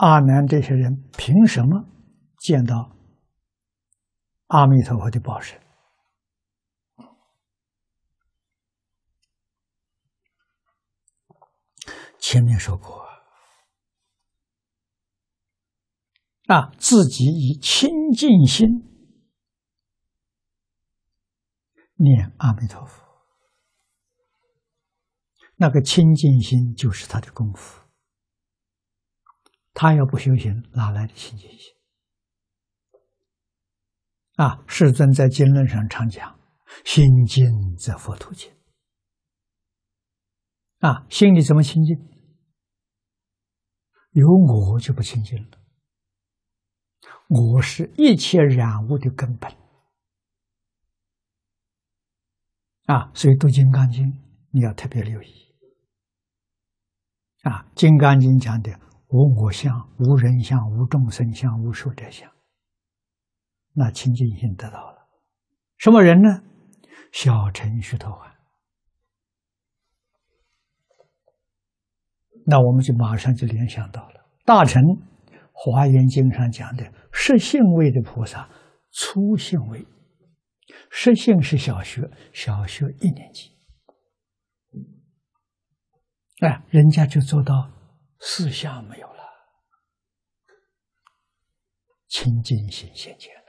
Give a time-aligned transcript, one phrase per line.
[0.00, 1.84] 阿难这些人凭什么
[2.38, 2.96] 见到
[4.46, 5.60] 阿弥陀佛的报身？
[12.18, 13.06] 前面说过
[16.46, 18.66] 啊，自己以清净心
[21.96, 23.04] 念阿弥陀佛，
[25.56, 27.79] 那个清净心就是他的功夫。
[29.72, 31.74] 他要不修行，哪来的清净心？
[34.34, 36.38] 啊，世尊在经论上常讲
[36.84, 38.52] ：“心净则佛土净。”
[40.80, 41.96] 啊，心里怎么清净？
[44.12, 45.58] 有我就不清净了。
[47.28, 49.50] 我是一切染物的根本。
[52.86, 54.04] 啊，所以读《金刚经》，
[54.50, 55.54] 你要特别留意。
[57.42, 58.89] 啊，《金刚经》讲的。
[59.12, 62.30] 无我相，无人相，无众生相，无寿者相。
[63.72, 65.08] 那清净心得到了，
[65.78, 66.42] 什么人呢？
[67.12, 68.30] 小乘须陀洹。
[72.46, 74.80] 那我们就马上就联想到了大乘
[75.52, 78.48] 《华严经》上讲的实性位的菩萨，
[78.92, 79.84] 初性位，
[80.88, 83.50] 实性是小学，小学一年级，
[86.40, 87.72] 哎，人家就做到。
[88.20, 89.24] 四相没有了，
[92.06, 93.40] 清净心现前了。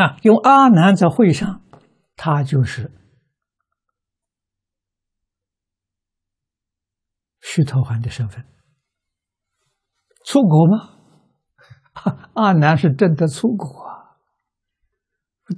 [0.00, 1.64] 啊，用阿难在会上，
[2.16, 2.90] 他就是
[7.40, 8.46] 须陀洹的身份，
[10.24, 10.98] 出国吗？
[12.34, 14.18] 阿难是真的出国啊，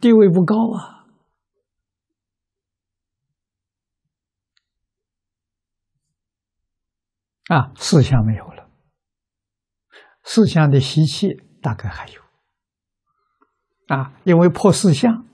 [0.01, 0.95] 地位不高啊。
[7.49, 8.69] 啊，四相没有了，
[10.25, 11.29] 四相的习气
[11.62, 12.21] 大概还有。
[13.87, 15.25] 啊，因为破四相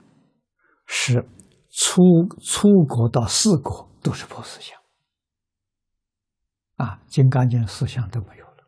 [0.85, 1.27] 是
[1.71, 2.03] 出
[2.39, 4.79] 出国到四国都是破四相。
[6.75, 8.63] 啊，《金刚经》四相都没有了。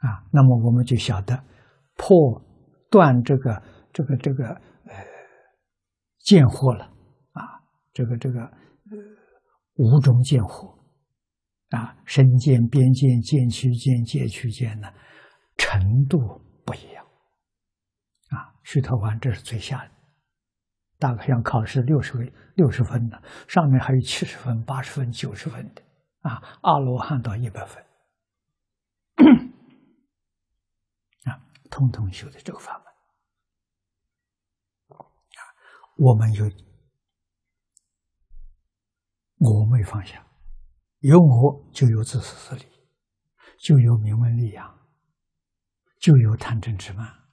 [0.00, 1.42] 啊，那么我们就晓得
[1.96, 2.42] 破
[2.90, 5.06] 断这个这个这个呃
[6.18, 6.84] 见惑了。
[7.32, 8.98] 啊，这个这个呃
[9.76, 10.81] 五种见惑。
[11.72, 14.92] 啊，身见、边见、见区见、界区见呢，
[15.56, 16.18] 程度
[16.66, 17.04] 不一样。
[18.28, 19.90] 啊，须陀洹这是最下的，
[20.98, 25.82] 大概像考试六十分、六十分的，上面还有七十分、八十分、九十分的。
[26.20, 27.82] 啊，阿罗汉到一百分，
[31.24, 31.40] 啊，
[31.70, 32.86] 通通修的这个法门。
[34.98, 35.40] 啊，
[35.96, 36.44] 我们有，
[39.38, 40.24] 我没放下。
[41.02, 42.64] 有我，就有自私自利，
[43.58, 44.78] 就有名闻利养，
[45.98, 47.24] 就有贪嗔痴慢，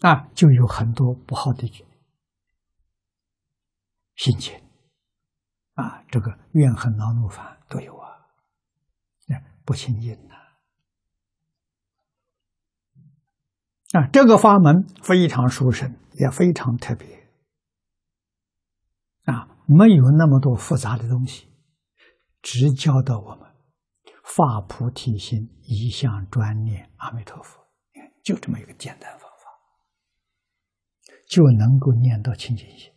[0.00, 1.66] 啊，就有很多不好的
[4.14, 4.62] 心情，
[5.72, 8.28] 啊，这个怨恨、恼怒、烦都有啊，
[9.26, 10.34] 那不清净呐，
[13.98, 17.25] 啊，这个法门非常殊胜，也非常特别。
[19.26, 21.48] 啊，没有那么多复杂的东西，
[22.42, 23.48] 只教导我们
[24.24, 27.64] 发菩提心，一向专念阿弥陀佛。
[28.24, 29.46] 就这么一个简单方法，
[31.28, 32.90] 就能够念到清净心。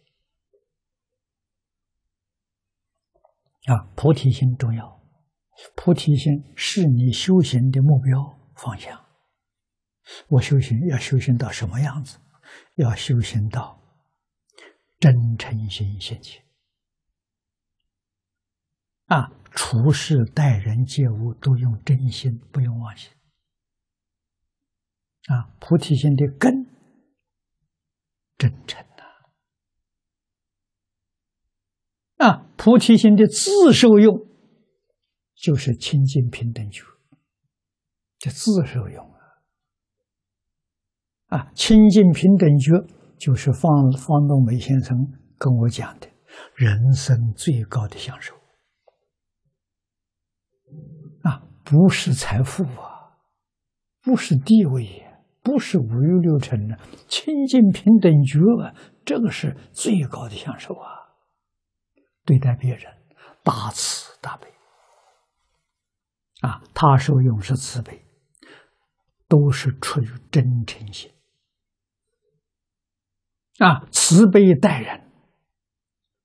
[3.65, 4.99] 啊，菩提心重要，
[5.75, 8.17] 菩提心是你修行的目标
[8.55, 8.99] 方向。
[10.29, 12.17] 我修行要修行到什么样子？
[12.75, 13.78] 要修行到。
[14.99, 16.43] 真诚心现前
[19.05, 19.31] 啊！
[19.51, 23.11] 处事待人接物都用真心，不用妄心
[25.27, 25.51] 啊！
[25.59, 26.67] 菩提心的根，
[28.37, 29.03] 真诚呐
[32.27, 32.45] 啊！
[32.57, 34.27] 菩提心的自受用，
[35.33, 36.83] 就是清净平等觉，
[38.19, 39.41] 这自受用啊！
[41.27, 42.98] 啊，清净平等觉。
[43.19, 44.97] 就是方方东梅先生
[45.37, 46.07] 跟我讲的，
[46.55, 48.33] 人生最高的享受
[51.23, 53.17] 啊，不是财富啊，
[54.01, 55.05] 不是地位，
[55.43, 56.79] 不是五欲六尘啊，
[57.09, 58.73] 清净平等觉啊，
[59.03, 61.11] 这个是最高的享受啊。
[62.25, 62.93] 对待别人，
[63.43, 64.47] 大慈大悲
[66.41, 68.05] 啊，他受用是慈悲，
[69.27, 71.11] 都是出于真诚心。
[73.59, 75.11] 啊，慈悲待人，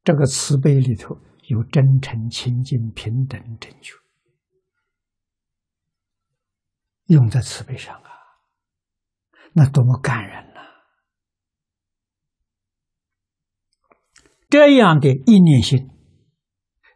[0.03, 3.93] 这个慈悲里头有真诚、清净、平等、正确，
[7.07, 8.11] 用在慈悲上啊，
[9.53, 10.61] 那多么感人呐！
[14.49, 15.91] 这样的一念心，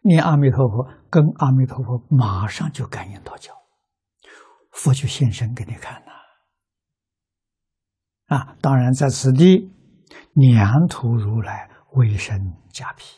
[0.03, 3.53] 念阿弥陀佛，跟阿弥陀佛马上就感应道交，
[4.71, 6.13] 佛就现身给你看呐。
[8.27, 9.73] 啊，当然在此地，
[10.47, 13.17] 两土如来为身加皮。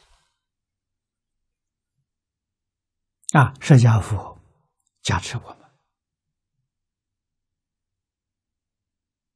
[3.33, 4.39] 啊，释迦佛
[5.03, 5.57] 加持我们。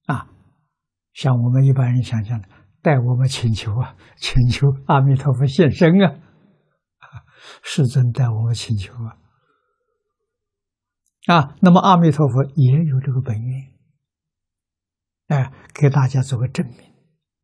[0.06, 0.28] 啊，
[1.12, 2.48] 像我们一般人想象的，
[2.82, 6.20] 代我们请求啊， 请求阿弥陀佛现身啊，
[7.62, 9.18] 世尊代我们请求啊。
[11.26, 13.74] 啊，那么阿弥陀佛也有这个本愿。
[15.28, 16.93] 哎，给大家做个证明，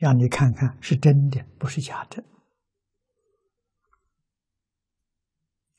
[0.01, 2.25] 让你看看是真的，不是假的。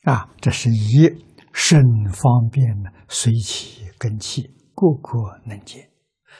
[0.04, 1.08] 啊，这是以
[1.52, 1.82] 甚
[2.12, 4.44] 方便呢随其根器，
[4.76, 5.90] 个个能见，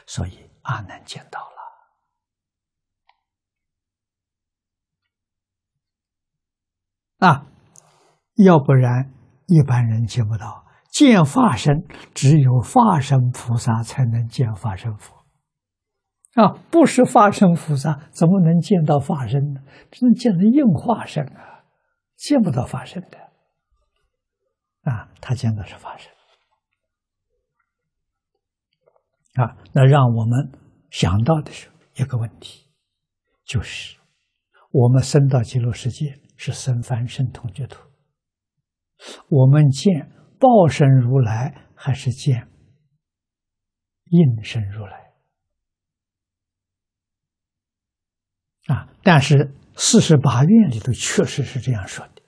[0.07, 1.47] 所以阿难见到了。
[7.27, 7.47] 啊，
[8.37, 9.13] 要不然
[9.49, 11.85] 一般人见不到，见法身
[12.15, 15.22] 只有法身菩萨才能见法身佛。
[16.35, 19.61] 啊，不是化身菩萨，怎么能见到法身呢？
[19.91, 21.65] 只能见到应化身啊，
[22.17, 23.19] 见不到法身的。
[24.91, 26.11] 啊，他见的是法身。
[29.35, 30.53] 啊，那让我们
[30.91, 32.67] 想到的是一个问题，
[33.45, 33.99] 就是
[34.71, 37.79] 我们生到极乐世界是生凡圣同居土，
[39.29, 42.49] 我们见报身如来还是见
[44.07, 45.02] 应身如来？
[48.73, 48.89] 啊！
[49.03, 52.23] 但是四十八愿里头确实是这样说的：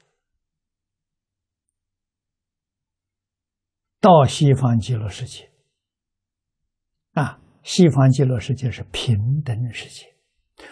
[4.01, 5.51] 到西方极乐世界，
[7.13, 10.15] 啊，西方极乐世界是平等世界，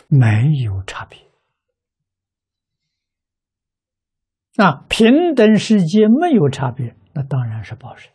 [0.09, 1.19] 没有差别。
[4.57, 8.13] 啊，平等世界没有差别，那当然是报身。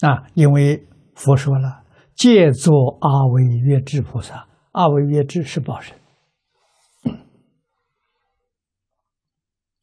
[0.00, 0.86] 啊，因为
[1.16, 1.83] 佛说了。
[2.16, 5.98] 借作阿惟越智菩萨，阿惟越智是报身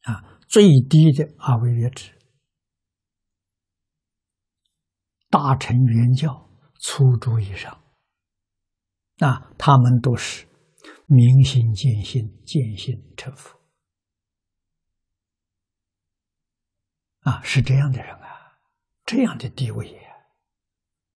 [0.02, 2.10] 啊，最低的阿惟越智，
[5.28, 6.50] 大乘圆教
[6.80, 7.82] 初住以上，
[9.18, 10.46] 那，他们都是
[11.06, 13.60] 明心见性，见性成佛。
[17.20, 18.58] 啊，是这样的人啊，
[19.04, 20.11] 这样的地位呀。